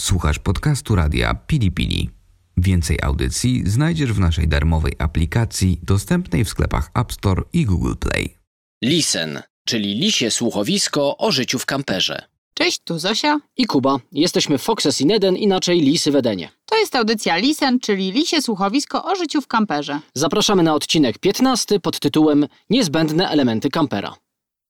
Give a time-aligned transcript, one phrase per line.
[0.00, 2.10] Słuchasz podcastu radia Pili Pili.
[2.56, 8.36] Więcej audycji znajdziesz w naszej darmowej aplikacji dostępnej w sklepach App Store i Google Play.
[8.84, 12.22] Lisen, czyli lisie słuchowisko o życiu w kamperze.
[12.54, 13.40] Cześć, tu Zosia.
[13.56, 13.96] I Kuba.
[14.12, 16.48] Jesteśmy Foxes in Eden, inaczej Lisy w Edenie.
[16.66, 20.00] To jest audycja Lisen, czyli lisie słuchowisko o życiu w kamperze.
[20.14, 24.16] Zapraszamy na odcinek 15 pod tytułem Niezbędne elementy kampera.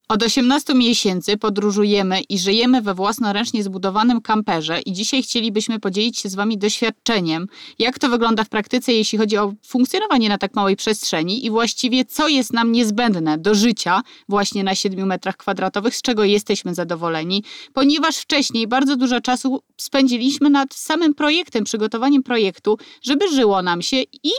[0.08, 6.28] Od 18 miesięcy podróżujemy i żyjemy we własnoręcznie zbudowanym kamperze i dzisiaj chcielibyśmy podzielić się
[6.28, 7.46] z Wami doświadczeniem,
[7.78, 12.04] jak to wygląda w praktyce, jeśli chodzi o funkcjonowanie na tak małej przestrzeni i właściwie
[12.04, 17.44] co jest nam niezbędne do życia właśnie na 7 metrach kwadratowych, z czego jesteśmy zadowoleni,
[17.72, 23.96] ponieważ wcześniej bardzo dużo czasu spędziliśmy nad samym projektem, przygotowaniem projektu, żeby żyło nam się
[24.22, 24.30] i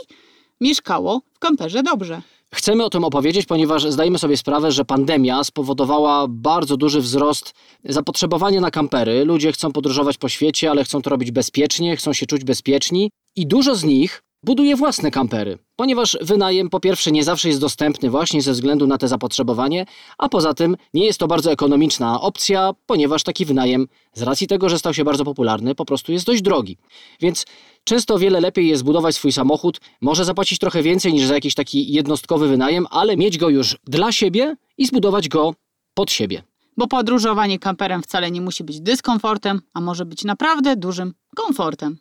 [0.60, 2.22] mieszkało w kamperze dobrze.
[2.54, 8.60] Chcemy o tym opowiedzieć, ponieważ zdajemy sobie sprawę, że pandemia spowodowała bardzo duży wzrost zapotrzebowania
[8.60, 9.24] na kampery.
[9.24, 13.46] Ludzie chcą podróżować po świecie, ale chcą to robić bezpiecznie, chcą się czuć bezpieczni i
[13.46, 18.42] dużo z nich buduje własne kampery, ponieważ wynajem po pierwsze nie zawsze jest dostępny właśnie
[18.42, 19.86] ze względu na te zapotrzebowanie,
[20.18, 24.68] a poza tym nie jest to bardzo ekonomiczna opcja, ponieważ taki wynajem z racji tego,
[24.68, 26.76] że stał się bardzo popularny, po prostu jest dość drogi.
[27.20, 27.44] Więc
[27.88, 31.92] często wiele lepiej jest zbudować swój samochód, może zapłacić trochę więcej niż za jakiś taki
[31.92, 35.54] jednostkowy wynajem, ale mieć go już dla siebie i zbudować go
[35.94, 36.42] pod siebie.
[36.76, 41.98] Bo podróżowanie kamperem wcale nie musi być dyskomfortem, a może być naprawdę dużym komfortem.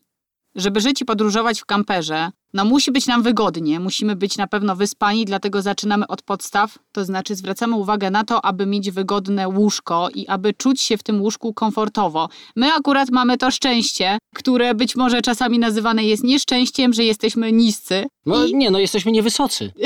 [0.56, 4.76] Żeby żyć i podróżować w kamperze, no musi być nam wygodnie, musimy być na pewno
[4.76, 10.10] wyspani, dlatego zaczynamy od podstaw, to znaczy zwracamy uwagę na to, aby mieć wygodne łóżko
[10.16, 12.30] i aby czuć się w tym łóżku komfortowo.
[12.56, 18.06] My akurat mamy to szczęście, które być może czasami nazywane jest nieszczęściem, że jesteśmy niscy.
[18.26, 19.72] No I- nie, no jesteśmy niewysocy.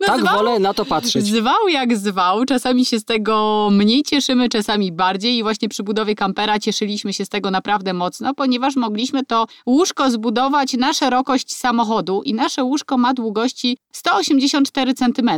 [0.00, 1.26] No tak zwał- wolę na to patrzeć.
[1.26, 6.14] Zwał jak zwał, czasami się z tego mniej cieszymy, czasami bardziej i właśnie przy budowie
[6.14, 12.22] kampera cieszyliśmy się z tego naprawdę mocno, ponieważ mogliśmy to łóżko zbudować na szerokość samochodu
[12.22, 15.30] i nasze łóżko ma długości 184 cm.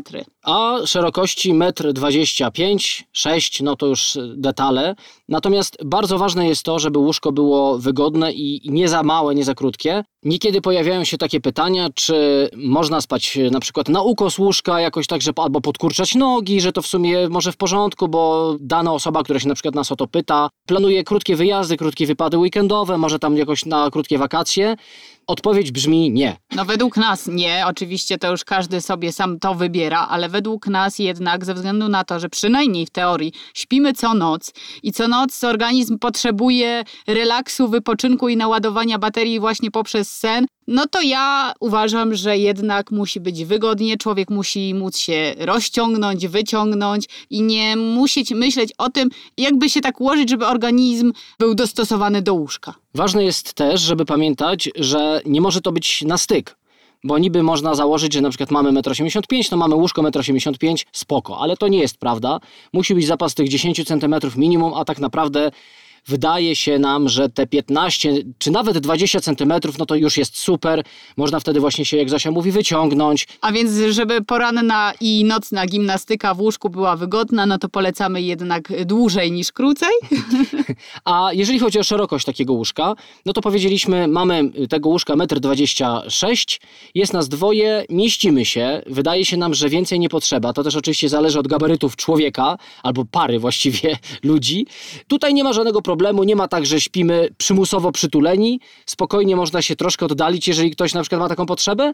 [0.42, 2.78] a szerokości 1,25 m,
[3.12, 4.94] 6 no to już detale.
[5.28, 9.54] Natomiast bardzo ważne jest to, żeby łóżko było wygodne i nie za małe, nie za
[9.54, 10.04] krótkie.
[10.22, 15.22] Niekiedy pojawiają się takie pytania, czy można spać na przykład na ukos łóżka jakoś tak,
[15.22, 19.40] że albo podkurczać nogi, że to w sumie może w porządku, bo dana osoba, która
[19.40, 23.36] się na przykład nas o to pyta, planuje krótkie wyjazdy, krótkie wypady weekendowe, może tam
[23.36, 24.76] jakoś na krótkie wakacje.
[25.30, 26.36] Odpowiedź brzmi nie.
[26.56, 30.98] No według nas nie, oczywiście to już każdy sobie sam to wybiera, ale według nas
[30.98, 34.52] jednak ze względu na to, że przynajmniej w teorii śpimy co noc
[34.82, 41.02] i co noc organizm potrzebuje relaksu, wypoczynku i naładowania baterii właśnie poprzez sen, no to
[41.02, 47.76] ja uważam, że jednak musi być wygodnie, człowiek musi móc się rozciągnąć, wyciągnąć i nie
[47.76, 52.74] musieć myśleć o tym, jakby się tak ułożyć, żeby organizm był dostosowany do łóżka.
[52.94, 56.56] Ważne jest też, żeby pamiętać, że nie może to być na styk.
[57.04, 60.76] Bo niby można założyć, że na przykład mamy 1,85 m, to mamy łóżko 1,85 m,
[60.92, 62.40] spoko, ale to nie jest prawda.
[62.72, 65.50] Musi być zapas tych 10 cm minimum, a tak naprawdę
[66.06, 70.84] wydaje się nam, że te 15 czy nawet 20 cm, no to już jest super.
[71.16, 73.28] Można wtedy właśnie się, jak Zosia mówi, wyciągnąć.
[73.40, 78.84] A więc, żeby poranna i nocna gimnastyka w łóżku była wygodna, no to polecamy jednak
[78.84, 79.92] dłużej niż krócej.
[81.04, 82.94] A jeżeli chodzi o szerokość takiego łóżka,
[83.26, 89.36] no to powiedzieliśmy, mamy tego łóżka 1,26 m, jest nas dwoje, mieścimy się, wydaje się
[89.36, 90.52] nam, że więcej nie potrzeba.
[90.52, 94.66] To też oczywiście zależy od gabarytów człowieka, albo pary właściwie ludzi.
[95.08, 95.89] Tutaj nie ma żadnego problemu,
[96.24, 101.00] nie ma tak, że śpimy przymusowo przytuleni, spokojnie można się troszkę oddalić, jeżeli ktoś na
[101.00, 101.92] przykład ma taką potrzebę,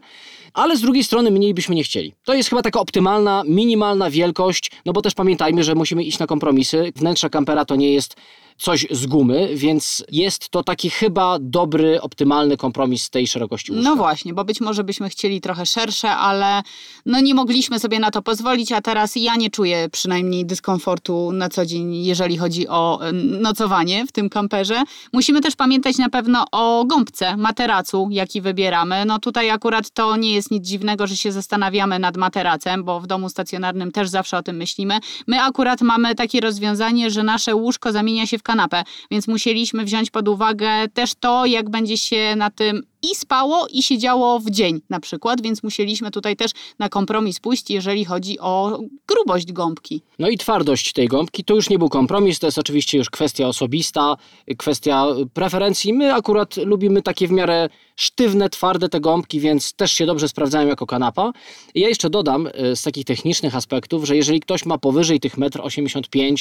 [0.53, 2.13] ale z drugiej strony mniej byśmy nie chcieli.
[2.23, 6.27] To jest chyba taka optymalna, minimalna wielkość, no bo też pamiętajmy, że musimy iść na
[6.27, 6.91] kompromisy.
[6.95, 8.15] Wnętrze kampera to nie jest
[8.57, 13.89] coś z gumy, więc jest to taki chyba dobry, optymalny kompromis tej szerokości łóżka.
[13.89, 16.63] No właśnie, bo być może byśmy chcieli trochę szersze, ale
[17.05, 21.49] no nie mogliśmy sobie na to pozwolić, a teraz ja nie czuję przynajmniej dyskomfortu na
[21.49, 24.83] co dzień, jeżeli chodzi o e, nocowanie w tym kamperze.
[25.13, 29.05] Musimy też pamiętać na pewno o gąbce, materacu, jaki wybieramy.
[29.05, 33.07] No tutaj akurat to nie jest nic dziwnego, że się zastanawiamy nad materacem, bo w
[33.07, 34.99] domu stacjonarnym też zawsze o tym myślimy.
[35.27, 40.09] My akurat mamy takie rozwiązanie, że nasze łóżko zamienia się w kanapę, więc musieliśmy wziąć
[40.09, 44.81] pod uwagę też to, jak będzie się na tym i spało, i siedziało w dzień
[44.89, 50.01] na przykład, więc musieliśmy tutaj też na kompromis pójść, jeżeli chodzi o grubość gąbki.
[50.19, 53.47] No i twardość tej gąbki to już nie był kompromis, to jest oczywiście już kwestia
[53.47, 54.15] osobista,
[54.57, 55.93] kwestia preferencji.
[55.93, 60.67] My akurat lubimy takie w miarę sztywne, twarde te gąbki, więc też się dobrze sprawdzają
[60.67, 61.31] jako kanapa.
[61.75, 65.37] I ja jeszcze dodam e, z takich technicznych aspektów, że jeżeli ktoś ma powyżej tych
[65.37, 66.35] 1,85 m,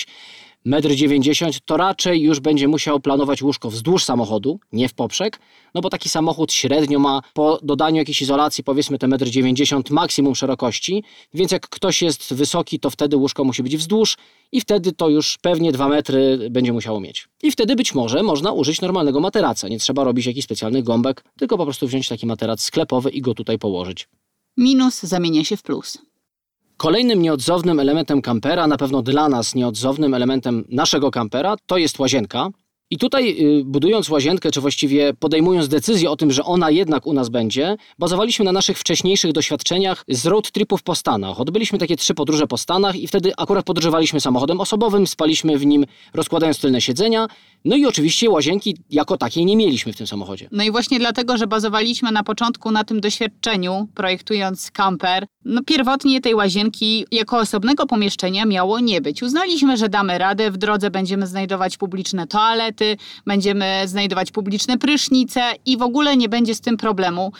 [0.66, 5.38] 1,90 m, to raczej już będzie musiał planować łóżko wzdłuż samochodu, nie w poprzek,
[5.74, 10.34] no bo taki samochód średnio ma po dodaniu jakiejś izolacji powiedzmy te 1,90 m maksimum
[10.34, 11.04] szerokości,
[11.34, 14.16] więc jak ktoś jest wysoki, to wtedy łóżko musi być wzdłuż
[14.52, 17.28] i wtedy to już pewnie 2 metry będzie musiało mieć.
[17.42, 21.58] I wtedy być może można użyć normalnego materaca, nie trzeba robić jakichś specjalnych gąbek, tylko
[21.58, 24.08] po prostu wziąć taki materac sklepowy i go tutaj położyć.
[24.56, 25.98] Minus zamienia się w plus.
[26.76, 32.48] Kolejnym nieodzownym elementem kampera, na pewno dla nas nieodzownym elementem naszego kampera, to jest łazienka.
[32.90, 37.12] I tutaj y, budując łazienkę, czy właściwie podejmując decyzję o tym, że ona jednak u
[37.12, 41.40] nas będzie, bazowaliśmy na naszych wcześniejszych doświadczeniach z road tripów po Stanach.
[41.40, 45.86] Odbyliśmy takie trzy podróże po Stanach i wtedy akurat podróżowaliśmy samochodem osobowym, spaliśmy w nim
[46.14, 47.26] rozkładając tylne siedzenia,
[47.64, 50.48] no i oczywiście łazienki jako takiej nie mieliśmy w tym samochodzie.
[50.52, 56.20] No i właśnie dlatego, że bazowaliśmy na początku na tym doświadczeniu, projektując kamper, no pierwotnie
[56.20, 59.22] tej łazienki jako osobnego pomieszczenia miało nie być.
[59.22, 62.75] Uznaliśmy, że damy radę, w drodze będziemy znajdować publiczne toalety,
[63.26, 67.32] będziemy znajdować publiczne prysznice i w ogóle nie będzie z tym problemu.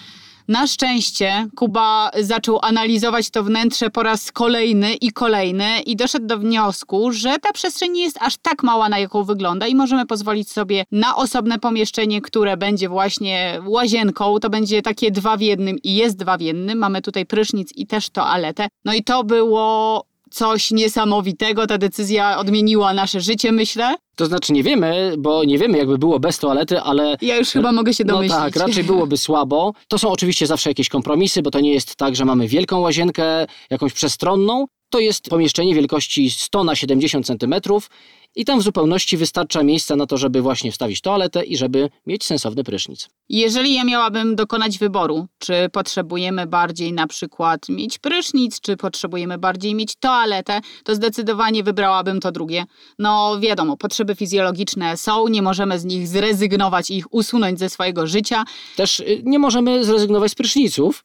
[0.48, 6.38] Na szczęście Kuba zaczął analizować to wnętrze po raz kolejny i kolejny i doszedł do
[6.38, 10.50] wniosku, że ta przestrzeń nie jest aż tak mała, na jaką wygląda i możemy pozwolić
[10.50, 14.38] sobie na osobne pomieszczenie, które będzie właśnie łazienką.
[14.38, 16.78] To będzie takie dwa w jednym i jest dwa w jednym.
[16.78, 18.68] Mamy tutaj prysznic i też toaletę.
[18.84, 21.66] No i to było coś niesamowitego.
[21.66, 23.94] Ta decyzja odmieniła nasze życie, myślę.
[24.16, 27.16] To znaczy nie wiemy, bo nie wiemy jakby było bez toalety, ale...
[27.22, 28.32] Ja już chyba mogę się domyślić.
[28.32, 29.72] No tak, raczej byłoby słabo.
[29.88, 33.46] To są oczywiście zawsze jakieś kompromisy, bo to nie jest tak, że mamy wielką łazienkę,
[33.70, 34.66] jakąś przestronną.
[34.90, 37.90] To jest pomieszczenie wielkości 100 na 70 centymetrów
[38.36, 42.24] i tam w zupełności wystarcza miejsca na to, żeby właśnie wstawić toaletę i żeby mieć
[42.24, 43.08] sensowny prysznic.
[43.28, 49.74] Jeżeli ja miałabym dokonać wyboru, czy potrzebujemy bardziej na przykład mieć prysznic, czy potrzebujemy bardziej
[49.74, 52.64] mieć toaletę, to zdecydowanie wybrałabym to drugie.
[52.98, 58.06] No wiadomo, potrzeby fizjologiczne są, nie możemy z nich zrezygnować i ich usunąć ze swojego
[58.06, 58.44] życia.
[58.76, 61.04] Też y, nie możemy zrezygnować z pryszniców.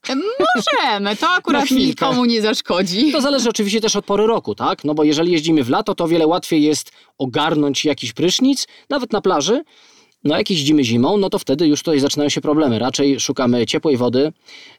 [0.56, 3.12] Możemy, to akurat nikomu nie zaszkodzi.
[3.12, 4.84] To zależy oczywiście też od pory roku, tak?
[4.84, 9.14] No bo jeżeli jeździmy w lato, to o wiele łatwiej jest ogarnąć jakiś prysznic, nawet
[9.14, 9.64] na plaży.
[10.24, 12.80] No jak jeździmy zimą, no to wtedy już tutaj zaczynają się problemy.
[12.80, 14.34] Raczej szukamy ciepłej wody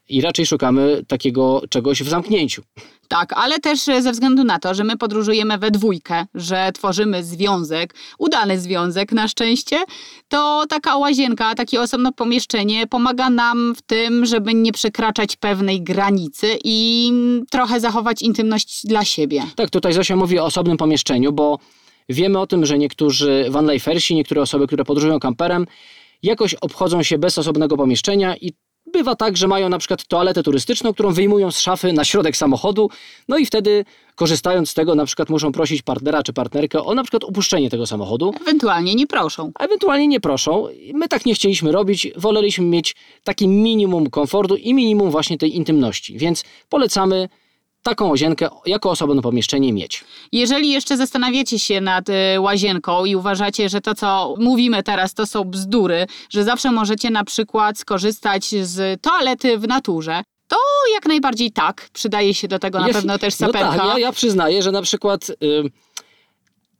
[0.09, 2.61] i raczej szukamy takiego czegoś w zamknięciu.
[3.07, 7.95] Tak, ale też ze względu na to, że my podróżujemy we dwójkę, że tworzymy związek,
[8.19, 9.83] udany związek na szczęście,
[10.27, 16.57] to taka łazienka, takie osobne pomieszczenie pomaga nam w tym, żeby nie przekraczać pewnej granicy
[16.63, 17.11] i
[17.51, 19.43] trochę zachować intymność dla siebie.
[19.55, 21.59] Tak, tutaj Zosia mówi o osobnym pomieszczeniu, bo
[22.09, 25.65] Wiemy o tym, że niektórzy vanlifersi, niektóre osoby, które podróżują kamperem,
[26.23, 28.53] jakoś obchodzą się bez osobnego pomieszczenia i
[28.93, 32.89] bywa tak, że mają na przykład toaletę turystyczną, którą wyjmują z szafy na środek samochodu,
[33.27, 33.85] no i wtedy
[34.15, 37.87] korzystając z tego na przykład muszą prosić partnera czy partnerkę o na przykład opuszczenie tego
[37.87, 38.33] samochodu.
[38.41, 39.51] Ewentualnie nie proszą.
[39.59, 40.67] Ewentualnie nie proszą.
[40.93, 46.17] My tak nie chcieliśmy robić, woleliśmy mieć taki minimum komfortu i minimum właśnie tej intymności,
[46.17, 47.29] więc polecamy
[47.83, 50.03] taką łazienkę jako osobne pomieszczenie mieć.
[50.31, 55.25] Jeżeli jeszcze zastanawiacie się nad y, łazienką i uważacie, że to, co mówimy teraz, to
[55.25, 60.57] są bzdury, że zawsze możecie na przykład skorzystać z toalety w naturze, to
[60.93, 61.89] jak najbardziej tak.
[61.93, 63.71] Przydaje się do tego na pewno też saperka.
[63.71, 65.29] No tak, ja, ja przyznaję, że na przykład...
[65.29, 65.71] Y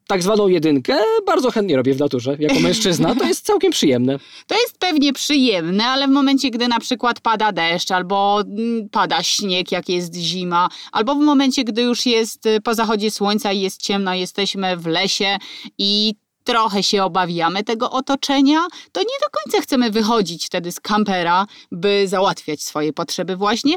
[0.08, 3.16] tak zwaną jedynkę bardzo chętnie robię w naturze jako mężczyzna.
[3.16, 4.20] To jest całkiem przyjemne.
[4.48, 9.24] To jest pewnie przyjemne, ale w momencie, gdy na przykład pada deszcz albo mm, pada
[9.24, 13.62] śnieg, jak jest zima, albo w momencie, gdy już jest y, po zachodzie słońca i
[13.62, 15.38] jest ciemno, jesteśmy w lesie
[15.78, 18.60] i trochę się obawiamy tego otoczenia,
[18.92, 23.76] to nie do końca chcemy wychodzić wtedy z kampera, by załatwiać swoje potrzeby właśnie.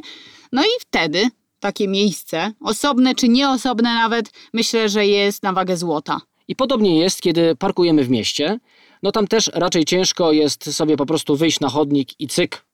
[0.52, 1.28] No i wtedy
[1.66, 6.20] takie miejsce, osobne czy nieosobne nawet, myślę, że jest na wagę złota.
[6.48, 8.58] I podobnie jest, kiedy parkujemy w mieście.
[9.02, 12.64] No tam też raczej ciężko jest sobie po prostu wyjść na chodnik i cyk,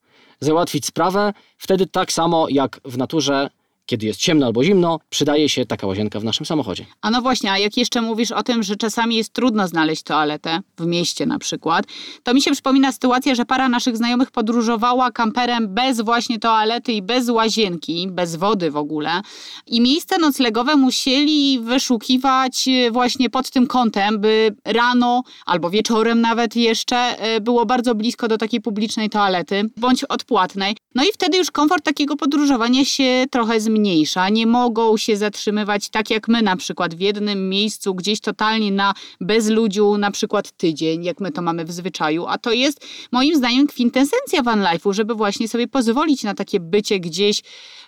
[0.41, 1.33] załatwić sprawę.
[1.59, 3.51] Wtedy tak samo jak w naturze
[3.87, 6.87] kiedy jest ciemno albo zimno, przydaje się taka łazienka w naszym samochodzie.
[7.01, 10.61] A no właśnie, a jak jeszcze mówisz o tym, że czasami jest trudno znaleźć toaletę,
[10.79, 11.87] w mieście na przykład,
[12.23, 17.03] to mi się przypomina sytuacja, że para naszych znajomych podróżowała kamperem bez właśnie toalety i
[17.03, 19.21] bez łazienki, bez wody w ogóle.
[19.67, 26.57] I miejsca noclegowe musieli wyszukiwać e, właśnie pod tym kątem, by rano albo wieczorem nawet
[26.57, 30.77] jeszcze e, było bardzo blisko do takiej publicznej toalety, bądź odpłatnej.
[30.95, 35.89] No i wtedy już komfort takiego podróżowania się trochę zmienił mniejsza, nie mogą się zatrzymywać
[35.89, 41.05] tak jak my na przykład w jednym miejscu, gdzieś totalnie na bezludziu, na przykład tydzień,
[41.05, 45.15] jak my to mamy w zwyczaju, a to jest moim zdaniem kwintesencja van life'u, żeby
[45.15, 47.43] właśnie sobie pozwolić na takie bycie gdzieś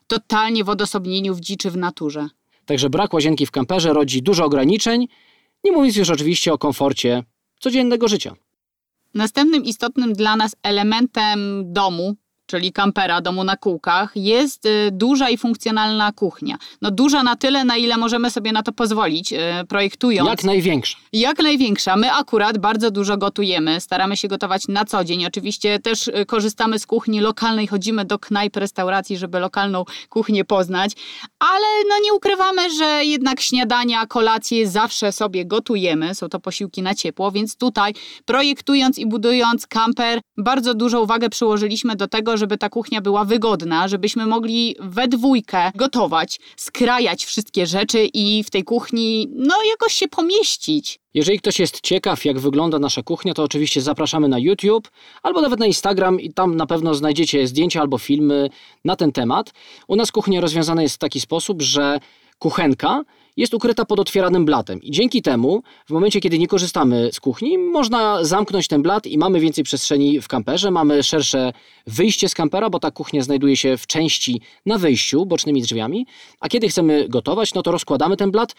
[0.06, 2.28] totalnie w odosobnieniu, w dziczy, w naturze.
[2.66, 5.08] Także brak łazienki w kamperze rodzi dużo ograniczeń,
[5.64, 7.22] Nie mówiąc już oczywiście o komforcie
[7.60, 8.34] codziennego życia.
[9.14, 12.14] Następnym istotnym dla nas elementem domu,
[12.46, 16.56] czyli kampera, domu na kółkach, jest y, duża i funkcjonalna kuchnia.
[16.82, 20.28] No duża na tyle, na ile możemy sobie na to pozwolić, y, projektując.
[20.28, 20.98] Jak największa.
[21.12, 21.96] Jak największa.
[21.96, 25.26] My akurat bardzo dużo gotujemy, staramy się gotować na co dzień.
[25.26, 30.92] Oczywiście też y, korzystamy z kuchni lokalnej, chodzimy do knajp, restauracji, żeby lokalną kuchnię poznać,
[31.38, 36.14] ale no nie ukrywamy, że jednak śniadania, kolacje zawsze sobie gotujemy.
[36.14, 41.96] Są to posiłki na ciepło, więc tutaj projektując i budując kamper, bardzo dużą uwagę przyłożyliśmy
[41.96, 48.08] do tego, żeby ta kuchnia była wygodna, żebyśmy mogli we dwójkę gotować, skrajać wszystkie rzeczy
[48.14, 50.98] i w tej kuchni no jakoś się pomieścić.
[51.14, 54.90] Jeżeli ktoś jest ciekaw, jak wygląda nasza kuchnia, to oczywiście zapraszamy na YouTube
[55.22, 58.50] albo nawet na Instagram i tam na pewno znajdziecie zdjęcia albo filmy
[58.84, 59.52] na ten temat.
[59.88, 61.98] U nas kuchnia rozwiązana jest w taki sposób, że
[62.38, 63.04] kuchenka
[63.36, 64.82] jest ukryta pod otwieranym blatem.
[64.82, 69.18] I dzięki temu, w momencie, kiedy nie korzystamy z kuchni, można zamknąć ten blat i
[69.18, 70.70] mamy więcej przestrzeni w kamperze.
[70.70, 71.52] Mamy szersze
[71.86, 76.06] wyjście z kampera, bo ta kuchnia znajduje się w części na wejściu, bocznymi drzwiami.
[76.40, 78.54] A kiedy chcemy gotować, no to rozkładamy ten blat,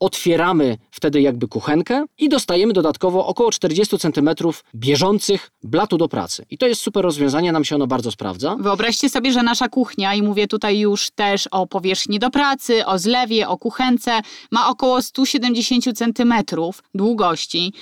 [0.00, 4.30] otwieramy wtedy jakby kuchenkę i dostajemy dodatkowo około 40 cm
[4.74, 6.46] bieżących blatu do pracy.
[6.50, 8.56] I to jest super rozwiązanie, nam się ono bardzo sprawdza.
[8.60, 12.98] Wyobraźcie sobie, że nasza kuchnia, i mówię tutaj już też o powierzchni do pracy, o
[12.98, 16.34] zlewie, o kuchence, ma około 170 cm
[16.94, 17.72] długości.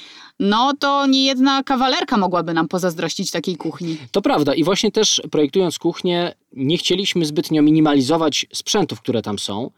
[0.41, 3.97] No to nie jedna kawalerka mogłaby nam pozazdrościć takiej kuchni.
[4.11, 9.71] To prawda i właśnie też projektując kuchnię nie chcieliśmy zbytnio minimalizować sprzętów, które tam są.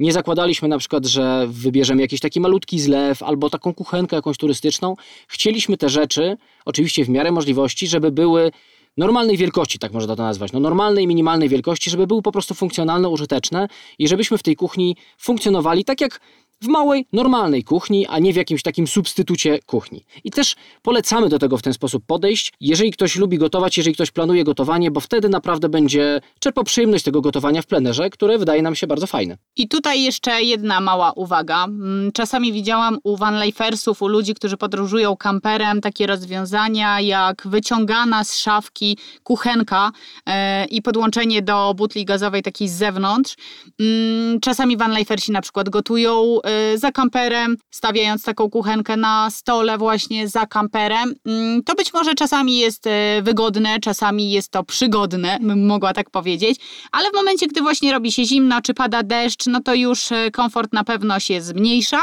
[0.00, 4.96] Nie zakładaliśmy na przykład, że wybierzemy jakiś taki malutki zlew albo taką kuchenkę jakąś turystyczną.
[5.28, 8.50] Chcieliśmy te rzeczy, oczywiście w miarę możliwości, żeby były
[8.96, 13.08] normalnej wielkości, tak można to nazwać, no normalnej, minimalnej wielkości, żeby były po prostu funkcjonalne,
[13.08, 16.20] użyteczne i żebyśmy w tej kuchni funkcjonowali tak jak
[16.62, 20.04] w małej, normalnej kuchni, a nie w jakimś takim substytucie kuchni.
[20.24, 24.10] I też polecamy do tego w ten sposób podejść, jeżeli ktoś lubi gotować, jeżeli ktoś
[24.10, 28.74] planuje gotowanie, bo wtedy naprawdę będzie czerpał przyjemność tego gotowania w plenerze, które wydaje nam
[28.74, 29.36] się bardzo fajne.
[29.56, 31.64] I tutaj jeszcze jedna mała uwaga.
[31.64, 38.38] Mm, czasami widziałam u vanlifersów, u ludzi, którzy podróżują kamperem, takie rozwiązania jak wyciągana z
[38.38, 39.92] szafki kuchenka
[40.26, 43.36] e, i podłączenie do butli gazowej takiej z zewnątrz.
[43.80, 46.38] Mm, czasami vanlifersi na przykład gotują
[46.74, 51.14] za kamperem, stawiając taką kuchenkę na stole właśnie za kamperem.
[51.26, 52.90] Mm, to być może czasami jest y,
[53.22, 56.60] wygodne, czasami jest to przygodne, bym mogła tak powiedzieć,
[56.92, 60.30] ale w momencie, gdy właśnie robi się zimno czy pada deszcz, no to już y,
[60.32, 62.00] komfort na pewno się zmniejsza,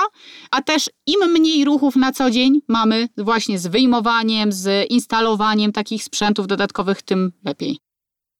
[0.51, 6.03] a też im mniej ruchów na co dzień mamy właśnie z wyjmowaniem, z instalowaniem takich
[6.03, 7.77] sprzętów dodatkowych, tym lepiej.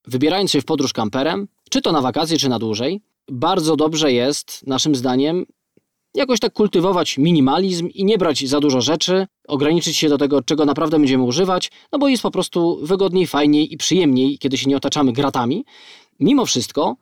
[0.08, 4.68] Wybierając się w podróż kamperem, czy to na wakacje, czy na dłużej, bardzo dobrze jest,
[4.68, 5.46] naszym zdaniem,
[6.14, 10.66] jakoś tak kultywować minimalizm i nie brać za dużo rzeczy, ograniczyć się do tego, czego
[10.66, 14.78] naprawdę będziemy używać, no bo jest po prostu wygodniej, fajniej i przyjemniej, kiedy się nie
[14.78, 15.66] otaczamy gratami.
[16.20, 16.96] Mimo wszystko,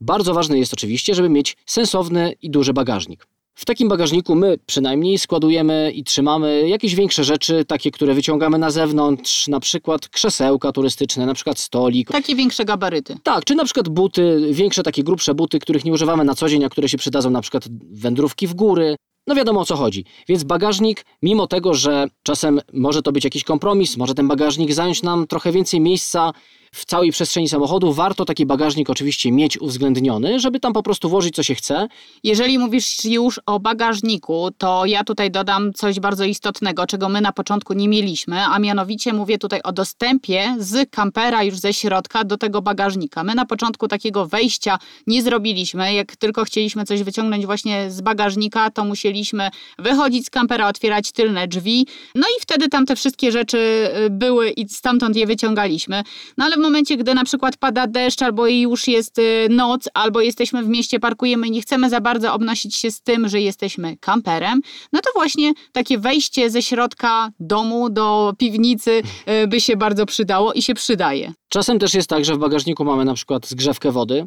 [0.00, 3.26] bardzo ważne jest oczywiście, żeby mieć sensowny i duży bagażnik.
[3.54, 8.70] W takim bagażniku my przynajmniej składujemy i trzymamy jakieś większe rzeczy, takie, które wyciągamy na
[8.70, 12.10] zewnątrz, na przykład krzesełka turystyczne, na przykład stolik.
[12.10, 13.16] Takie większe gabaryty.
[13.22, 16.64] Tak, czy na przykład buty, większe takie grubsze buty, których nie używamy na co dzień,
[16.64, 18.96] a które się przydadzą na przykład wędrówki w góry.
[19.26, 20.04] No wiadomo o co chodzi.
[20.28, 25.02] Więc bagażnik, mimo tego, że czasem może to być jakiś kompromis, może ten bagażnik zająć
[25.02, 26.32] nam trochę więcej miejsca,
[26.74, 31.34] w całej przestrzeni samochodu warto taki bagażnik oczywiście mieć uwzględniony, żeby tam po prostu włożyć
[31.34, 31.88] co się chce.
[32.24, 37.32] Jeżeli mówisz już o bagażniku, to ja tutaj dodam coś bardzo istotnego, czego my na
[37.32, 42.38] początku nie mieliśmy, a mianowicie mówię tutaj o dostępie z kampera już ze środka do
[42.38, 43.24] tego bagażnika.
[43.24, 45.94] My na początku takiego wejścia nie zrobiliśmy.
[45.94, 51.48] Jak tylko chcieliśmy coś wyciągnąć właśnie z bagażnika, to musieliśmy wychodzić z kampera, otwierać tylne
[51.48, 53.58] drzwi, no i wtedy tam te wszystkie rzeczy
[54.06, 56.02] y, były i stamtąd je wyciągaliśmy.
[56.38, 60.20] No ale w momencie, gdy na przykład pada deszcz, albo już jest y, noc, albo
[60.20, 63.96] jesteśmy w mieście, parkujemy i nie chcemy za bardzo obnosić się z tym, że jesteśmy
[63.96, 64.60] kamperem,
[64.92, 69.02] no to właśnie takie wejście ze środka domu do piwnicy
[69.42, 71.32] y, by się bardzo przydało i się przydaje.
[71.48, 74.26] Czasem też jest tak, że w bagażniku mamy na przykład zgrzewkę wody,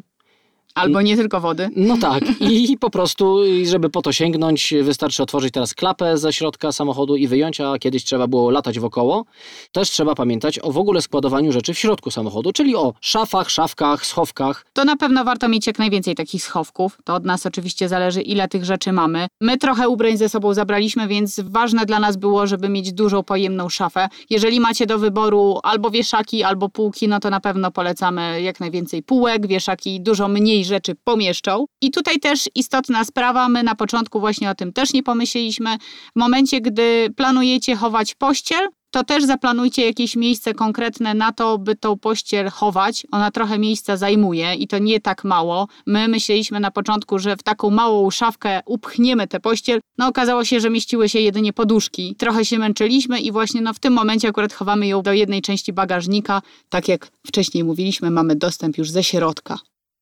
[0.74, 1.70] Albo nie tylko wody.
[1.76, 2.24] No tak.
[2.40, 7.28] I po prostu, żeby po to sięgnąć, wystarczy otworzyć teraz klapę ze środka samochodu i
[7.28, 9.24] wyjąć, a kiedyś trzeba było latać wokoło.
[9.72, 14.06] Też trzeba pamiętać o w ogóle składowaniu rzeczy w środku samochodu, czyli o szafach, szafkach,
[14.06, 14.66] schowkach.
[14.72, 16.98] To na pewno warto mieć jak najwięcej takich schowków.
[17.04, 19.26] To od nas oczywiście zależy, ile tych rzeczy mamy.
[19.40, 23.68] My trochę ubrań ze sobą zabraliśmy, więc ważne dla nas było, żeby mieć dużą, pojemną
[23.68, 24.08] szafę.
[24.30, 29.02] Jeżeli macie do wyboru albo wieszaki, albo półki, no to na pewno polecamy jak najwięcej
[29.02, 31.66] półek, wieszaki dużo mniej niej rzeczy pomieszczą.
[31.80, 35.78] I tutaj też istotna sprawa, my na początku właśnie o tym też nie pomyśleliśmy.
[36.16, 41.76] W momencie, gdy planujecie chować pościel, to też zaplanujcie jakieś miejsce konkretne na to, by
[41.76, 43.06] tą pościel chować.
[43.12, 45.68] Ona trochę miejsca zajmuje i to nie tak mało.
[45.86, 49.80] My myśleliśmy na początku, że w taką małą szafkę upchniemy tę pościel.
[49.98, 52.14] No okazało się, że mieściły się jedynie poduszki.
[52.18, 55.72] Trochę się męczyliśmy i właśnie no, w tym momencie akurat chowamy ją do jednej części
[55.72, 56.42] bagażnika.
[56.68, 59.58] Tak jak wcześniej mówiliśmy, mamy dostęp już ze środka.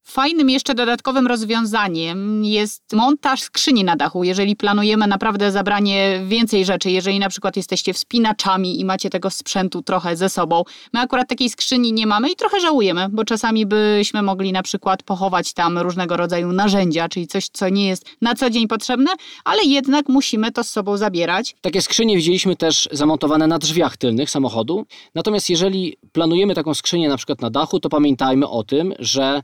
[0.08, 6.90] Fajnym jeszcze dodatkowym rozwiązaniem jest montaż skrzyni na dachu, jeżeli planujemy naprawdę zabranie więcej rzeczy,
[6.90, 10.62] jeżeli na przykład jesteście wspinaczami i macie tego sprzętu trochę ze sobą.
[10.92, 15.02] My akurat takiej skrzyni nie mamy i trochę żałujemy, bo czasami byśmy mogli na przykład
[15.02, 19.10] pochować tam różnego rodzaju narzędzia, czyli coś, co nie jest na co dzień potrzebne,
[19.44, 21.56] ale jednak musimy to z sobą zabierać.
[21.60, 24.86] Takie skrzynie widzieliśmy też zamontowane na drzwiach tylnych samochodu.
[25.14, 29.42] Natomiast jeżeli planujemy taką skrzynię na przykład na dachu, to pamiętajmy o tym, że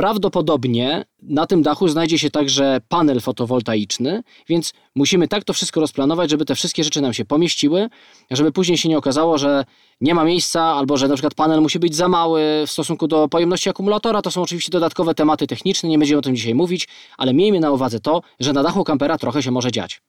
[0.00, 6.30] Prawdopodobnie na tym dachu znajdzie się także panel fotowoltaiczny, więc musimy tak to wszystko rozplanować,
[6.30, 7.88] żeby te wszystkie rzeczy nam się pomieściły,
[8.30, 9.64] żeby później się nie okazało, że
[10.00, 13.28] nie ma miejsca albo że na przykład panel musi być za mały w stosunku do
[13.28, 14.22] pojemności akumulatora.
[14.22, 16.88] To są oczywiście dodatkowe tematy techniczne, nie będziemy o tym dzisiaj mówić,
[17.18, 20.02] ale miejmy na uwadze to, że na dachu kampera trochę się może dziać.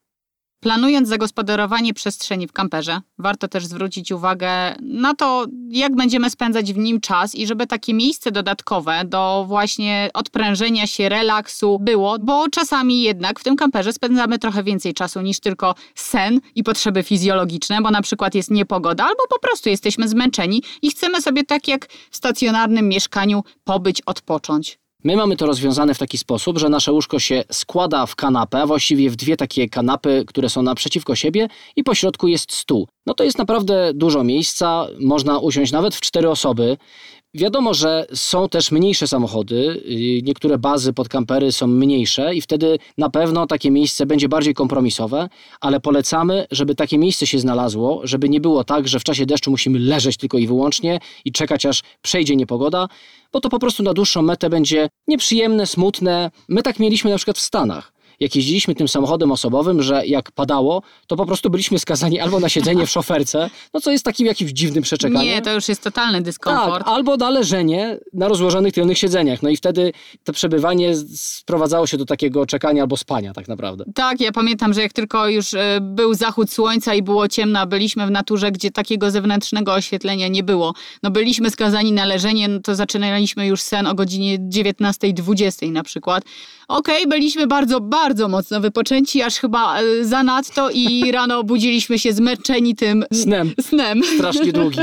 [0.62, 4.48] Planując zagospodarowanie przestrzeni w kamperze, warto też zwrócić uwagę
[4.80, 10.10] na to, jak będziemy spędzać w nim czas i żeby takie miejsce dodatkowe do właśnie
[10.14, 15.40] odprężenia się, relaksu było, bo czasami jednak w tym kamperze spędzamy trochę więcej czasu niż
[15.40, 20.62] tylko sen i potrzeby fizjologiczne, bo na przykład jest niepogoda albo po prostu jesteśmy zmęczeni
[20.82, 24.81] i chcemy sobie tak jak w stacjonarnym mieszkaniu pobyć, odpocząć.
[25.04, 28.66] My mamy to rozwiązane w taki sposób, że nasze łóżko się składa w kanapę, a
[28.66, 32.88] właściwie w dwie takie kanapy, które są naprzeciwko siebie i po środku jest stół.
[33.06, 36.76] No to jest naprawdę dużo miejsca, można usiąść nawet w cztery osoby.
[37.34, 42.78] Wiadomo, że są też mniejsze samochody, y, niektóre bazy pod kampery są mniejsze i wtedy
[42.98, 45.28] na pewno takie miejsce będzie bardziej kompromisowe,
[45.60, 49.50] ale polecamy, żeby takie miejsce się znalazło, żeby nie było tak, że w czasie deszczu
[49.50, 52.88] musimy leżeć tylko i wyłącznie i czekać aż przejdzie niepogoda,
[53.32, 56.30] bo to po prostu na dłuższą metę będzie nieprzyjemne, smutne.
[56.48, 57.92] My tak mieliśmy na przykład w Stanach
[58.22, 62.48] jak jeździliśmy tym samochodem osobowym, że jak padało, to po prostu byliśmy skazani albo na
[62.48, 65.26] siedzenie w szoferce, no co jest takim jakimś dziwnym przeczekaniem.
[65.26, 66.84] Nie, to już jest totalny dyskomfort.
[66.84, 69.42] Tak, albo na leżenie na rozłożonych tylnych siedzeniach.
[69.42, 69.92] No i wtedy
[70.24, 73.84] to przebywanie sprowadzało się do takiego czekania albo spania tak naprawdę.
[73.94, 78.06] Tak, ja pamiętam, że jak tylko już e, był zachód słońca i było ciemno, byliśmy
[78.06, 80.74] w naturze, gdzie takiego zewnętrznego oświetlenia nie było.
[81.02, 86.24] No byliśmy skazani na leżenie, no to zaczynaliśmy już sen o godzinie 19.20 na przykład.
[86.68, 92.12] Okej, okay, byliśmy bardzo, bardzo mocno wypoczęci, aż chyba e, zanadto i rano obudziliśmy się
[92.12, 93.52] zmęczeni tym snem.
[93.60, 94.02] snem.
[94.04, 94.78] Strasznie długi.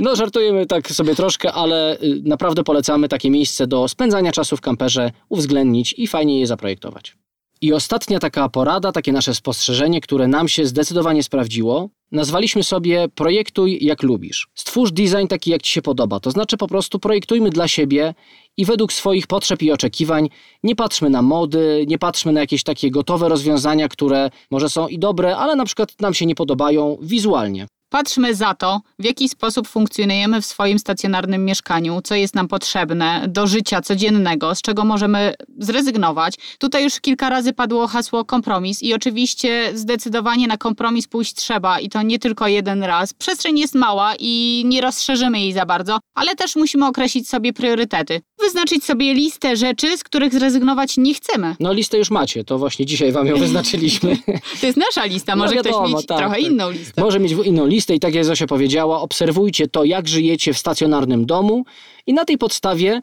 [0.00, 4.60] No żartujemy tak sobie troszkę, ale y, naprawdę polecamy takie miejsce do spędzania czasu w
[4.60, 7.16] kamperze, uwzględnić i fajnie je zaprojektować.
[7.60, 13.78] I ostatnia taka porada, takie nasze spostrzeżenie, które nam się zdecydowanie sprawdziło, nazwaliśmy sobie Projektuj
[13.80, 14.48] jak lubisz.
[14.54, 16.20] Stwórz design taki, jak ci się podoba.
[16.20, 18.14] To znaczy po prostu projektujmy dla siebie
[18.56, 20.28] i według swoich potrzeb i oczekiwań.
[20.62, 24.98] Nie patrzmy na mody, nie patrzmy na jakieś takie gotowe rozwiązania, które może są i
[24.98, 27.66] dobre, ale na przykład nam się nie podobają wizualnie.
[27.90, 33.24] Patrzmy za to, w jaki sposób funkcjonujemy w swoim stacjonarnym mieszkaniu, co jest nam potrzebne
[33.28, 36.34] do życia codziennego, z czego możemy zrezygnować.
[36.58, 41.88] Tutaj już kilka razy padło hasło kompromis i oczywiście zdecydowanie na kompromis pójść trzeba i
[41.88, 43.14] to nie tylko jeden raz.
[43.14, 48.20] Przestrzeń jest mała i nie rozszerzymy jej za bardzo, ale też musimy określić sobie priorytety.
[48.40, 51.56] Wyznaczyć sobie listę rzeczy, z których zrezygnować nie chcemy.
[51.60, 54.18] No listę już macie, to właśnie dzisiaj wam ją wyznaczylimy.
[54.60, 56.44] to jest nasza lista, może no wiadomo, ktoś mieć tak, trochę tak.
[56.44, 57.02] inną listę.
[57.02, 61.26] Może mieć inną listę i tak jak Zosia powiedziała, obserwujcie to, jak żyjecie w stacjonarnym
[61.26, 61.64] domu
[62.06, 63.00] i na tej podstawie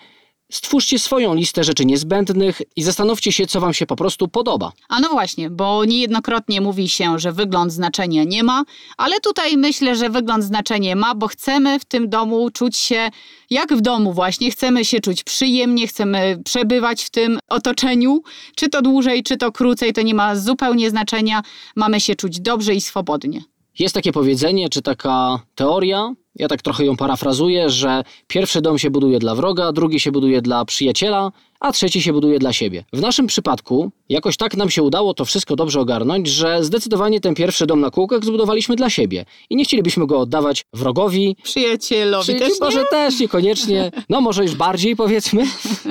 [0.52, 4.72] Stwórzcie swoją listę rzeczy niezbędnych i zastanówcie się, co Wam się po prostu podoba.
[4.90, 8.64] A no właśnie, bo niejednokrotnie mówi się, że wygląd znaczenia nie ma,
[8.98, 13.10] ale tutaj myślę, że wygląd znaczenie ma, bo chcemy w tym domu czuć się
[13.50, 14.52] jak w domu, właśnie.
[14.52, 18.24] Chcemy się czuć przyjemnie, chcemy przebywać w tym otoczeniu,
[18.56, 21.42] czy to dłużej, czy to krócej, to nie ma zupełnie znaczenia.
[21.76, 23.55] Mamy się czuć dobrze i swobodnie.
[23.80, 28.90] Jest takie powiedzenie, czy taka teoria, ja tak trochę ją parafrazuję, że pierwszy dom się
[28.90, 32.84] buduje dla wroga, drugi się buduje dla przyjaciela, a trzeci się buduje dla siebie.
[32.94, 37.36] W naszym przypadku jakoś tak nam się udało to wszystko dobrze ogarnąć, że zdecydowanie ten
[37.36, 41.38] pierwszy dom na kółkach zbudowaliśmy dla siebie i nie chcielibyśmy go oddawać wrogowi.
[41.44, 42.36] Przyjacielowi Przy...
[42.36, 42.86] też Może nie?
[42.86, 45.44] też niekoniecznie, no może już bardziej powiedzmy.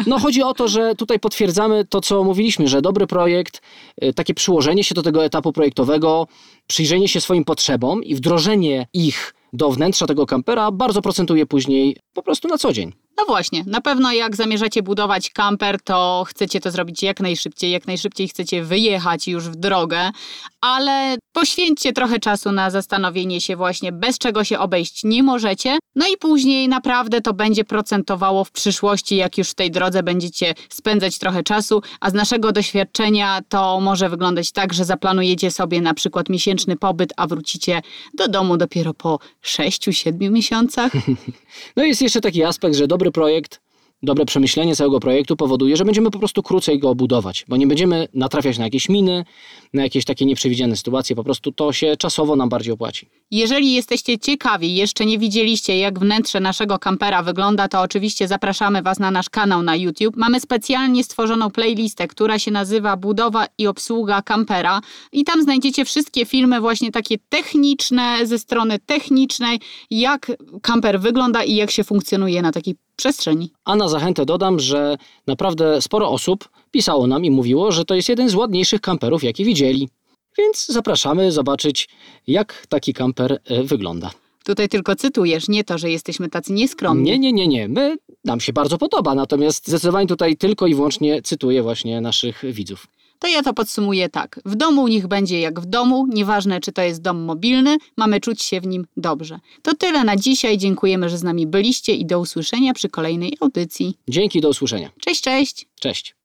[0.07, 3.61] No chodzi o to, że tutaj potwierdzamy to, co mówiliśmy, że dobry projekt,
[4.05, 6.27] y, takie przyłożenie się do tego etapu projektowego,
[6.67, 12.23] przyjrzenie się swoim potrzebom i wdrożenie ich do wnętrza tego kampera bardzo procentuje później po
[12.23, 12.93] prostu na co dzień.
[13.17, 17.87] No właśnie, na pewno jak zamierzacie budować kamper, to chcecie to zrobić jak najszybciej, jak
[17.87, 20.11] najszybciej chcecie wyjechać już w drogę,
[20.61, 26.07] ale poświęćcie trochę czasu na zastanowienie się właśnie, bez czego się obejść nie możecie, no
[26.07, 31.19] i później naprawdę to będzie procentowało w przyszłości, jak już w tej drodze będziecie spędzać
[31.19, 36.29] trochę czasu, a z naszego doświadczenia to może wyglądać tak, że zaplanujecie sobie na przykład
[36.29, 37.83] miesięczny pobyt, a wrócicie
[38.15, 40.93] do domu dopiero po 6-7 miesiącach.
[41.77, 43.61] No jest jeszcze taki aspekt, że dobry projekt,
[44.05, 48.09] dobre przemyślenie całego projektu powoduje, że będziemy po prostu krócej go budować, bo nie będziemy
[48.15, 49.25] natrafiać na jakieś miny,
[49.73, 53.09] na jakieś takie nieprzewidziane sytuacje, po prostu to się czasowo nam bardziej opłaci.
[53.31, 58.99] Jeżeli jesteście ciekawi, jeszcze nie widzieliście jak wnętrze naszego kampera wygląda, to oczywiście zapraszamy Was
[58.99, 60.17] na nasz kanał na YouTube.
[60.17, 64.81] Mamy specjalnie stworzoną playlistę, która się nazywa Budowa i obsługa kampera
[65.13, 71.55] i tam znajdziecie wszystkie filmy właśnie takie techniczne, ze strony technicznej, jak kamper wygląda i
[71.55, 73.53] jak się funkcjonuje na takiej przestrzeni.
[73.65, 78.09] A na zachętę dodam, że naprawdę sporo osób pisało nam i mówiło, że to jest
[78.09, 79.89] jeden z ładniejszych kamperów, jaki widzieli.
[80.39, 81.89] Więc zapraszamy zobaczyć,
[82.27, 84.11] jak taki kamper e, wygląda.
[84.45, 87.11] Tutaj tylko cytujesz, nie to, że jesteśmy tacy nieskromni.
[87.11, 87.69] Nie, nie, nie, nie.
[87.69, 92.87] My, nam się bardzo podoba, natomiast zdecydowanie tutaj tylko i wyłącznie cytuję właśnie naszych widzów.
[93.25, 94.41] To ja to podsumuję tak.
[94.45, 98.43] W domu niech będzie jak w domu, nieważne czy to jest dom mobilny, mamy czuć
[98.43, 99.39] się w nim dobrze.
[99.63, 100.59] To tyle na dzisiaj.
[100.59, 103.99] Dziękujemy, że z nami byliście i do usłyszenia przy kolejnej audycji.
[104.09, 104.91] Dzięki, do usłyszenia.
[105.01, 105.69] Cześć, cześć.
[105.81, 106.17] Cześć.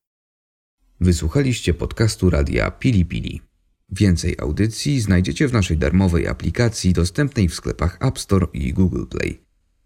[1.02, 3.42] Wysłuchaliście podcastu radia Pili Pili.
[3.90, 9.42] Więcej audycji znajdziecie w naszej darmowej aplikacji dostępnej w sklepach App Store i Google Play.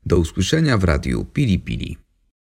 [0.05, 2.02] Do usłyszenia w radiu Pili Pili.